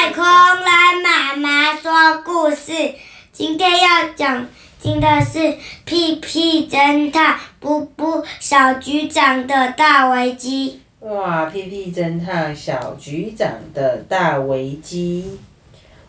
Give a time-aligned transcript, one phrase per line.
[0.00, 2.94] 太空来妈妈说故事。
[3.32, 4.46] 今天要讲
[4.80, 10.80] 听的是屁屁侦探布布小局长的大危机。
[11.00, 11.46] 哇！
[11.46, 15.36] 屁屁侦探小局长的大危机，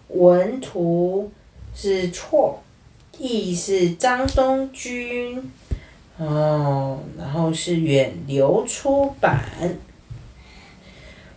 [0.09, 1.31] 文图
[1.73, 2.61] 是错，
[3.17, 5.51] 译是张东君，
[6.19, 9.43] 哦，然后是远流出版。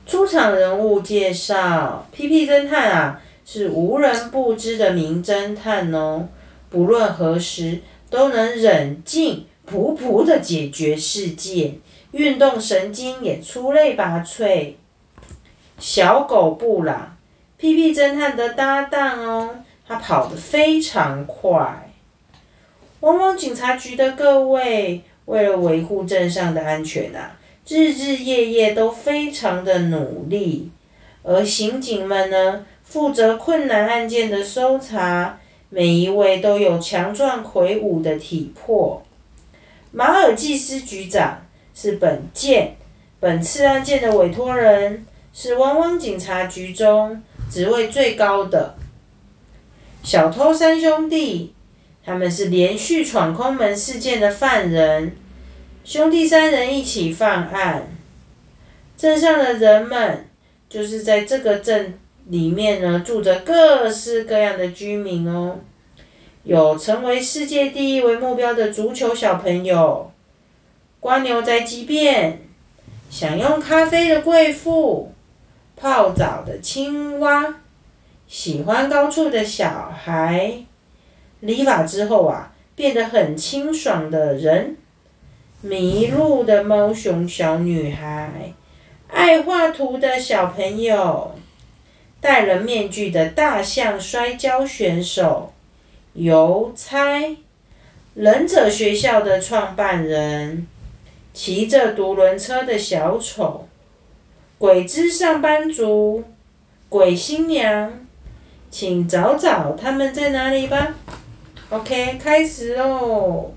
[0.04, 2.46] 出场人物介绍：：P.P.
[2.46, 6.29] 侦探啊，是无人不知的名侦探哦。
[6.68, 11.79] 不论何时，都能冷静朴朴的解决事件，
[12.10, 14.74] 运动神经也出类拔萃。
[15.79, 17.16] 小狗布朗
[17.57, 17.94] ，，P.P.
[17.94, 21.90] 侦探的搭档哦，他跑得非常快。
[23.00, 27.38] 汪汪警察局的各位，为了维护镇上的安全啊。
[27.68, 30.71] 日日夜夜都非常的努力，
[31.22, 35.38] 而刑警们呢，负责困难案件的搜查，
[35.70, 39.02] 每一位都有强壮魁梧的体魄。
[39.92, 42.77] 马尔济斯局长是本件
[43.20, 48.74] 本次案件的委托人，是汪汪警察局中职位最高的。
[50.02, 51.55] 小偷三兄弟，
[52.05, 55.16] 他们是连续闯空门事件的犯人。
[55.84, 57.88] 兄弟三人一起犯案，
[58.97, 60.24] 镇上的人们
[60.69, 65.58] 就是在这个镇里面呢，住着各式各样的居民哦。
[66.44, 70.12] 有成为世界第一为目标的足球小朋友，
[71.00, 72.39] 观牛仔急便，
[73.11, 75.12] 享用咖啡的贵妇，
[75.77, 77.56] 泡澡的青蛙，
[78.28, 80.64] 喜欢高处的小孩，
[81.41, 84.77] 理发之后啊，变得很清爽的人。
[85.64, 88.52] 迷路的猫熊小女孩，
[89.06, 91.36] 爱画图的小朋友，
[92.20, 95.52] 戴了面具的大象摔跤选手，
[96.14, 97.36] 邮差，
[98.14, 100.67] 忍者学校的创办人，
[101.33, 103.68] 骑着独轮车的小丑，
[104.58, 106.24] 鬼之上班族，
[106.89, 108.05] 鬼新娘，
[108.68, 110.96] 请找找他们在哪里吧。
[111.70, 113.55] OK，开始喽。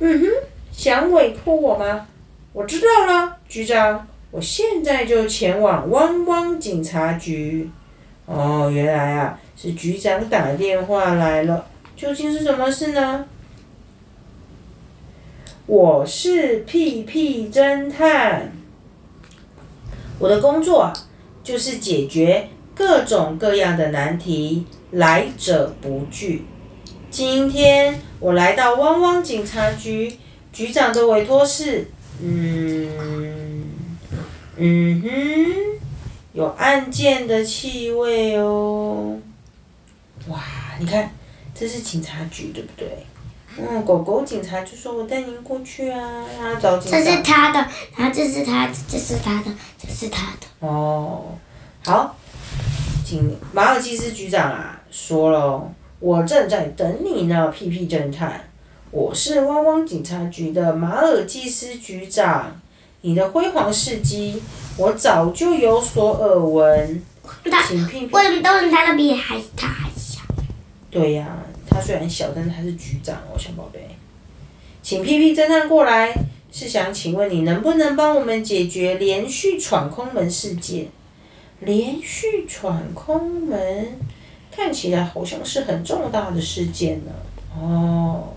[0.00, 0.26] 嗯哼，
[0.72, 2.06] 想委托我吗？
[2.52, 7.70] 我知道了，局长，我现在就前往汪汪警察局。
[8.26, 11.66] 哦，原来啊，是局长打电话来了，
[11.96, 13.26] 究竟是什么事呢？
[15.66, 18.52] 我是屁屁侦探，
[20.18, 20.92] 我的工作
[21.42, 26.44] 就是解决各种各样的难题，来者不拒。
[27.10, 30.18] 今天我来到汪汪警察局，
[30.50, 31.90] 局长的委托是，
[32.22, 33.66] 嗯，
[34.56, 35.10] 嗯哼，
[36.32, 39.18] 有案件的气味哦。
[40.28, 40.42] 哇，
[40.78, 41.12] 你看，
[41.54, 43.04] 这是警察局对不对？
[43.58, 47.58] 嗯，狗狗警察就说：“我带您过去啊，让他找警察。”这是他的，
[47.94, 50.66] 然后这是他，这是他的，这是他的。
[50.66, 51.26] 哦，
[51.84, 52.16] 好，
[53.04, 55.70] 警马尔济斯局长啊，说了。
[56.04, 58.38] 我正在等你呢，屁屁侦探。
[58.90, 62.60] 我是汪汪警察局的马尔济斯局长。
[63.00, 64.42] 你的辉煌事迹，
[64.76, 67.02] 我早就有所耳闻。
[67.66, 68.14] 请屁屁。
[68.14, 70.20] 为什么都是他的比还他还小？
[70.90, 71.38] 对呀，
[71.70, 73.88] 他虽然小，但是他是局长哦，小宝贝。
[74.82, 76.14] 请屁屁侦探过来，
[76.52, 80.88] 是想请问你能不能帮我们解决连续闯空门事件？
[81.60, 83.98] 连续闯空门。
[84.54, 87.10] 看起来好像是很重大的事件呢。
[87.60, 88.32] 哦，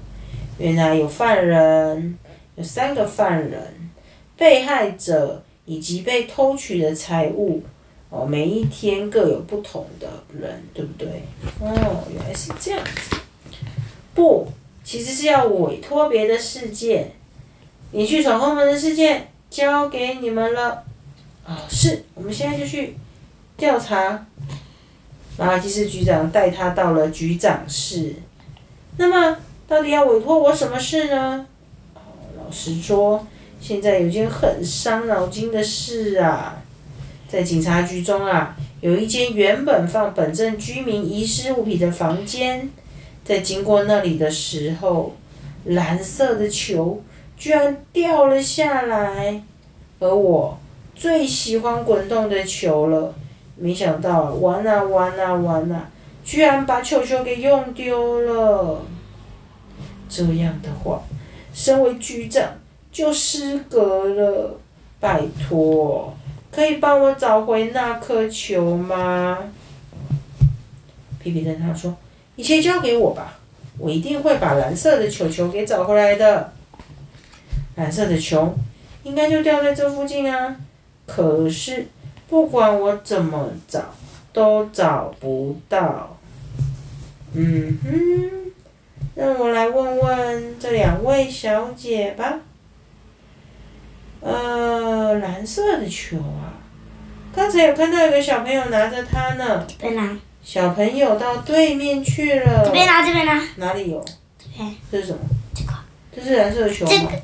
[0.57, 2.17] 原来有犯人，
[2.55, 3.91] 有三个犯人，
[4.35, 7.61] 被害者以及被偷取的财物。
[8.09, 11.07] 哦，每一天各有不同的人，对不对？
[11.59, 13.17] 哦，原来是这样子。
[14.15, 14.47] 不，
[14.83, 17.11] 其实是要委托别的事件。
[17.91, 20.83] 你去闯空门的事件交给你们了。
[21.45, 22.95] 哦，是，我们现在就去
[23.55, 24.25] 调查。
[25.37, 28.15] 马尔济斯局长带他到了局长室。
[28.97, 29.37] 那么，
[29.67, 31.45] 到底要委托我什么事呢？
[32.37, 33.25] 老实说，
[33.61, 36.63] 现在有件很伤脑筋的事啊。
[37.29, 42.69] 在警察局中啊，有一间原本放本镇居民遗失物品的房间，
[43.23, 45.15] 在经过那里的时候，
[45.65, 47.03] 蓝色的球
[47.37, 49.43] 居然掉了下来，
[49.99, 50.57] 而我
[50.95, 53.13] 最喜欢滚动的球了。
[53.59, 55.89] 没想到玩啊玩啊玩啊，
[56.23, 58.81] 居然把球球给用丢了。
[60.07, 61.01] 这样的话，
[61.53, 62.43] 身为局长
[62.91, 64.59] 就失格了。
[64.99, 66.15] 拜托，
[66.51, 69.37] 可以帮我找回那颗球吗？
[71.19, 71.95] 皮皮侦探说
[72.35, 73.37] ：“一切交给我吧，
[73.77, 76.51] 我一定会把蓝色的球球给找回来的。
[77.75, 78.55] 蓝色的球
[79.03, 80.55] 应该就掉在这附近啊，
[81.05, 81.85] 可是
[82.27, 83.81] 不管我怎么找，
[84.33, 86.17] 都找不到。
[87.33, 88.51] 嗯哼，
[89.15, 92.39] 让我来问问这两位小姐吧。
[94.19, 96.53] 呃，蓝色的球啊，
[97.33, 99.65] 刚才有看到有个小朋友拿着它呢。
[99.67, 102.63] 这边拿，小朋友到对面去了。
[102.65, 104.03] 这边拿，这边拿，哪里有？
[104.39, 105.19] 这边这是什么？
[105.53, 105.73] 这个，
[106.15, 106.91] 这是蓝色的球吗？
[106.91, 107.17] 这个它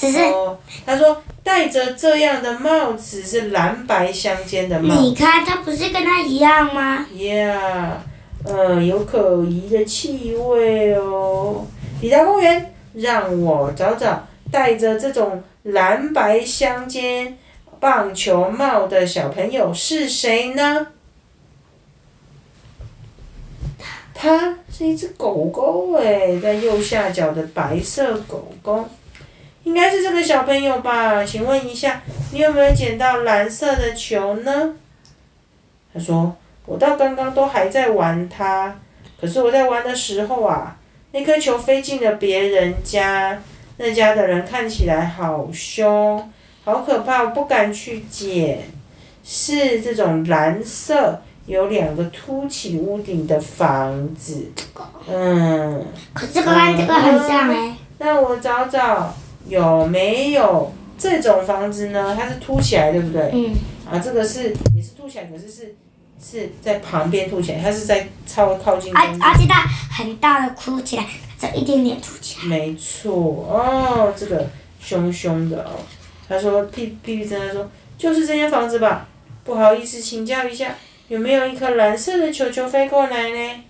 [0.00, 5.00] 只是哦，他说戴着这样的帽子是蓝白相间的帽子。
[5.02, 7.90] 你看，它不是跟它一样吗？Yeah，
[8.44, 11.66] 嗯，有可疑的气味哦。
[12.00, 17.36] 抵达公园，让我找找戴着这种蓝白相间
[17.78, 20.86] 棒球帽的小朋友是谁呢？
[24.14, 28.86] 它是一只狗狗诶，在右下角的白色狗狗，
[29.70, 31.24] 应该是这个小朋友吧？
[31.24, 32.02] 请问一下，
[32.32, 34.74] 你有没有捡到蓝色的球呢？
[35.94, 36.36] 他说
[36.66, 38.76] ：“我到刚刚都还在玩它，
[39.20, 40.76] 可是我在玩的时候啊，
[41.12, 43.40] 那颗球飞进了别人家，
[43.76, 46.28] 那家的人看起来好凶，
[46.64, 48.64] 好可怕，我不敢去捡。
[49.22, 54.50] 是这种蓝色，有两个凸起屋顶的房子，
[55.08, 59.14] 嗯，可这个跟这个很像哎、那我找找
[59.46, 62.16] 有没有这种房子呢？
[62.18, 63.30] 它是凸起来，对不对？
[63.32, 63.54] 嗯，
[63.90, 65.74] 啊，这个是也是凸起来，可是是
[66.22, 69.22] 是在旁边凸起来，它是在稍微靠近而中间。
[69.22, 71.06] 而且它很大的凸起来，
[71.38, 72.48] 这一点点凸起来。
[72.48, 74.46] 没错，哦，这个
[74.80, 75.70] 凶凶的哦。
[76.28, 79.08] 他说屁屁屁侦探说就是这间房子吧？
[79.42, 80.74] 不好意思，请教一下，
[81.08, 83.64] 有没有一颗蓝色的球球飞过来呢？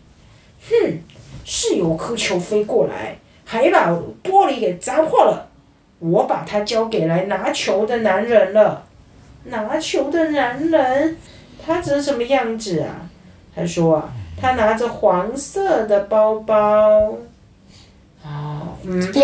[0.69, 0.99] 哼，
[1.45, 3.91] 是有颗球飞过来，还把
[4.23, 5.50] 玻璃给砸破了。
[6.01, 8.85] 我把它交给来拿球的男人了。
[9.45, 11.17] 拿球的男人，
[11.65, 13.09] 他长什么样子啊？
[13.55, 16.57] 他说啊，他拿着黄色的包包。
[18.23, 19.23] 哦，嗯，对，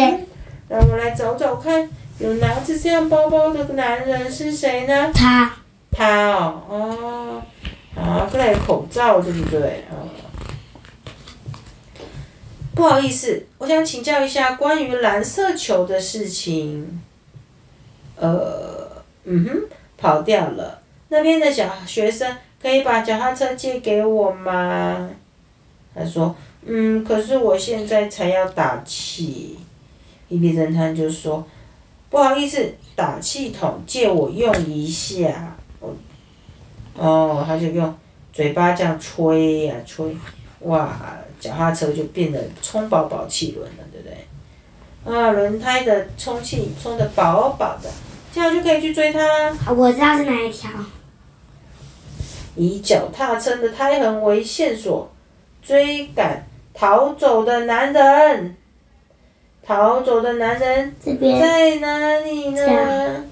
[0.69, 1.89] 让我来找找看，
[2.19, 5.11] 有拿着这样包包的男人是谁呢？
[5.13, 5.53] 他
[5.93, 7.43] 他哦，哦，
[7.95, 9.85] 啊，跟来口罩对不对？
[9.91, 10.09] 哦。
[12.77, 17.01] 不好意思，我想请教一下关于蓝色球的事情。
[18.17, 19.63] 呃，嗯哼，
[19.97, 20.83] 跑掉了。
[21.09, 25.09] 那边的小学生可以把脚踏车借给我吗？
[25.95, 26.37] 他说，
[26.67, 29.57] 嗯，可是我现在才要打气。
[30.29, 31.47] 皮皮侦探就说，
[32.11, 35.57] 不好意思，打气筒借我用一下。
[36.95, 37.95] 哦，他就用
[38.35, 40.15] 嘴巴这样吹呀、吹，
[40.61, 40.97] 哇，
[41.39, 45.15] 脚踏车就变得充饱饱气轮了，对不对？
[45.15, 47.91] 啊，轮胎的充气充的饱饱的，
[48.33, 49.57] 这样就可以去追他啦。
[49.77, 50.71] 我知道是哪一条。
[52.57, 55.13] 以脚踏车的胎痕为线索，
[55.63, 58.57] 追赶逃走的男人。
[59.63, 63.25] 逃走的男人在哪里呢？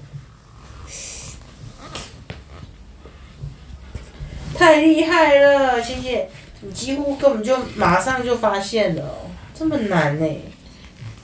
[4.57, 6.29] 太厉害了，倩倩，
[6.65, 10.25] 你几乎根本就马上就发现了哦，这么难呢？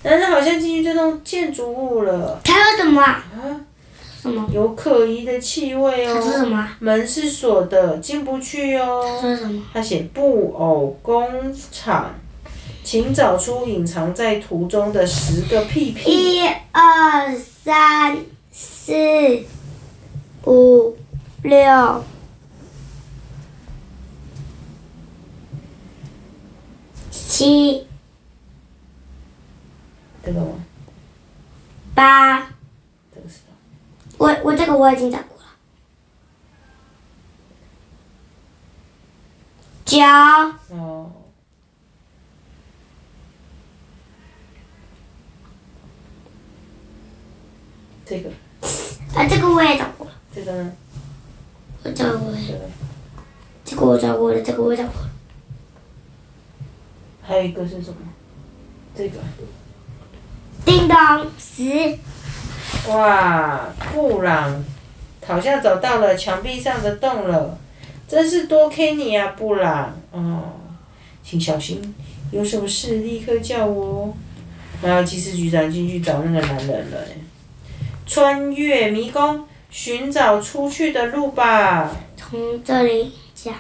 [0.04, 3.24] 男人好像进去这栋建筑物了它有什么啊？
[3.34, 3.42] 啊，
[4.22, 4.48] 什么？
[4.54, 6.68] 有可疑的气味哦？
[6.80, 9.18] 门是锁的，进不去他哦。
[9.20, 9.64] 说什么？
[9.74, 11.28] 他写布偶工
[11.72, 12.14] 厂，
[12.84, 16.12] 请找出隐藏在图中的十个屁屁。
[16.12, 18.18] 一二三
[18.52, 18.94] 四
[20.46, 20.96] 五
[21.44, 22.04] 六
[27.42, 27.88] 七
[30.24, 30.64] 这个吗？
[31.96, 32.40] 八，
[33.12, 33.40] 这个是
[34.20, 35.46] 我我这个我已经找过了。
[39.86, 39.98] 九，
[40.76, 41.12] 哦。
[48.06, 48.30] 这个，
[49.16, 50.72] 啊，这个我也找过了，这个呢？
[51.82, 52.60] 我找过了，这个，
[53.66, 55.11] 这个我找过了，这个我找过了。
[57.22, 57.98] 还有一个是什么？
[58.96, 59.20] 这个。
[60.66, 61.98] 叮当，十，
[62.88, 64.64] 哇，布朗
[65.26, 67.58] 好像找到了墙壁上的洞了，
[68.08, 69.94] 真是多亏你啊，布朗。
[70.12, 70.44] 哦，
[71.24, 71.96] 请小心，
[72.32, 74.14] 有什么事立刻叫我哦。
[74.82, 76.98] 然后骑士局长进去找那个男人了。
[78.06, 81.90] 穿越迷宫，寻找出去的路吧。
[82.18, 83.54] 从这里讲，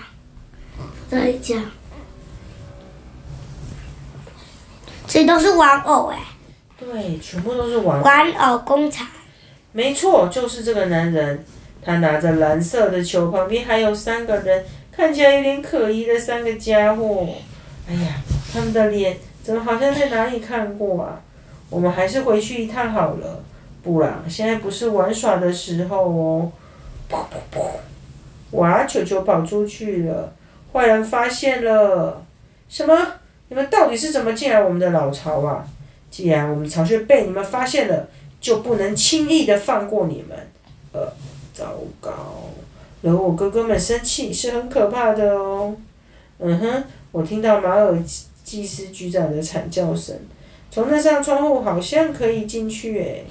[1.09, 1.63] 这里讲，
[5.11, 6.17] 这都是玩偶哎，
[6.79, 8.05] 对，全部都是玩偶。
[8.05, 9.05] 玩偶工厂。
[9.73, 11.43] 没错，就是这个男人。
[11.83, 17.27] 他拿着蓝色的球，旁边还有三个人，看起来有点可疑的三个家伙。
[17.89, 18.21] 哎呀，
[18.53, 21.19] 他们的脸怎么好像在哪里看过啊？
[21.69, 23.43] 我们还是回去一趟好了，
[23.83, 26.51] 不然现在不是玩耍的时候哦。
[27.09, 27.65] 噗噗噗！
[28.51, 30.33] 哇，球球跑出去了，
[30.71, 32.23] 坏人发现了。
[32.69, 32.95] 什么？
[33.51, 35.67] 你们到底是怎么进来我们的老巢啊？
[36.09, 38.07] 既然我们巢穴被你们发现了，
[38.39, 40.37] 就不能轻易的放过你们。
[40.93, 41.11] 呃。
[41.53, 42.11] 糟糕，
[43.01, 45.75] 惹我哥哥们生气是很可怕的哦。
[46.39, 48.01] 嗯哼，我听到马尔
[48.45, 50.15] 祭司局长的惨叫声，
[50.71, 53.25] 从那扇窗户好像可以进去诶。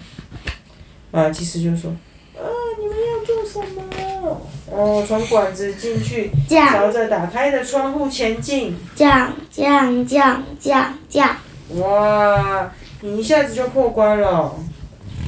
[1.10, 1.90] 马尔祭司就说
[2.36, 2.44] ：“啊，
[2.78, 4.40] 你们要做什么？
[4.70, 11.36] 哦，从管子进去，朝着打开的窗户前进。”降降降降降！
[11.76, 14.54] 哇，你一下子就破关了，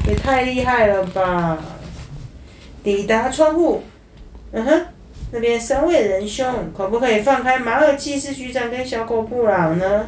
[0.09, 1.59] 也太厉害了吧！
[2.85, 3.83] 抵达窗户，
[4.53, 4.87] 嗯哼，
[5.31, 10.07] 那边三位仁兄，可不可以放开马尔济斯局长跟小狗布朗呢？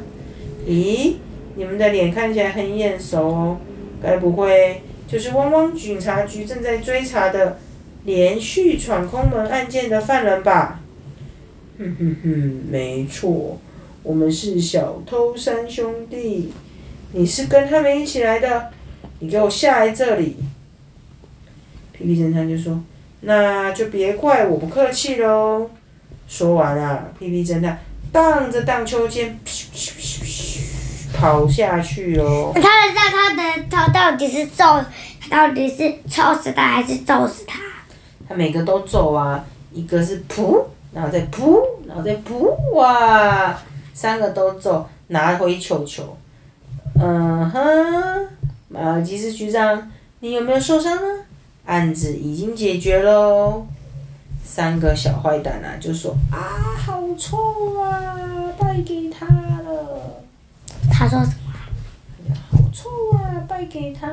[0.66, 1.14] 咦，
[1.54, 3.56] 你们的脸看起来很眼熟哦，
[4.02, 7.58] 该不会就是汪汪警察局正在追查的
[8.04, 10.80] 连续闯空门案件的犯人吧？
[11.78, 13.58] 哼哼哼，没错，
[14.02, 16.52] 我们是小偷三兄弟，
[17.12, 18.70] 你是跟他们一起来的，
[19.18, 20.36] 你给我下来这里。
[21.92, 22.80] 皮皮侦探就说
[23.22, 25.70] ：“那就别怪我不客气喽。”
[26.28, 27.78] 说完啊，皮皮侦探
[28.12, 32.52] 荡着荡秋千，咻咻咻咻跑下去哦。
[32.54, 34.84] 他的他他的他到底是揍，
[35.30, 37.58] 到底是抽死他还是揍死他？
[38.28, 43.56] 他每个都走啊，一个是噗，然后再噗，然后再噗，哇，
[43.92, 46.16] 三个都走，拿回球球。
[46.96, 47.60] 嗯哼，
[48.68, 49.90] 马尔基斯局长，
[50.20, 51.24] 你有没有受伤呢？
[51.66, 53.66] 案子已经解决喽，
[54.44, 56.38] 三个小坏蛋啊就说啊
[56.76, 60.22] 好臭啊，败给他了。
[60.92, 62.34] 他说什么？
[62.50, 64.06] 好臭啊，败给他。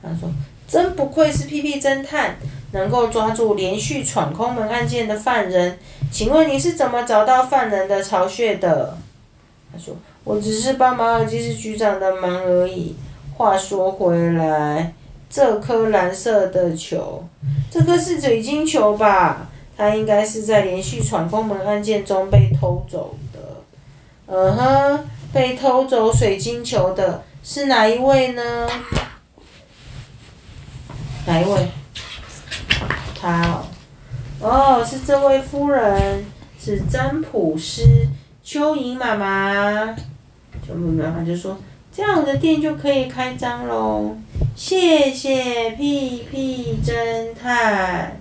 [0.00, 0.30] 他说
[0.68, 2.36] 真不愧是屁屁侦探，
[2.74, 5.78] 能够抓住连续闯空门案件的犯人。
[6.12, 8.98] 请问你是怎么找到犯人的巢穴的？
[9.72, 12.94] 他说我只是帮马尔基斯局长的忙而已。
[13.34, 14.92] 话说回来。
[15.30, 17.24] 这颗蓝色的球，
[17.68, 19.48] 这颗是水晶球吧？
[19.76, 23.40] 它应该是在连续闯空门案件中被偷走的。
[24.26, 28.68] 嗯哼，被偷走水晶球的是哪一位呢？
[31.26, 31.68] 哪一位？
[33.24, 33.64] 他
[34.40, 36.24] 哦，哦，是这位夫人，
[36.60, 38.06] 是占卜师
[38.44, 39.96] 蚯蚓妈妈。
[40.68, 41.56] 蚯蚓妈妈就说。
[41.96, 44.16] 这样我的店就可以开张喽，
[44.56, 48.20] 谢谢屁屁侦探。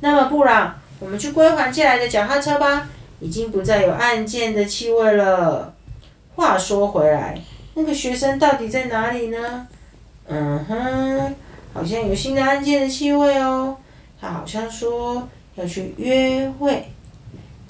[0.00, 2.88] 那么布朗，我们去归还借来的脚踏车吧，
[3.20, 5.72] 已经不再有案件的气味了。
[6.34, 7.40] 话说回来，
[7.74, 9.68] 那个学生到底在哪里呢？
[10.26, 11.34] 嗯哼，
[11.72, 13.76] 好像有新的案件的气味哦。
[14.20, 16.90] 他好像说要去约会，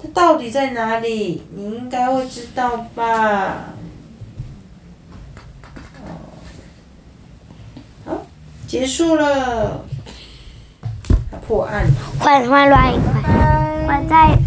[0.01, 1.43] 他到底在哪里？
[1.53, 3.73] 你应该会知道吧。
[8.67, 9.85] 结束了，
[11.47, 11.87] 破案。
[12.19, 14.37] 换换乱一换，换在。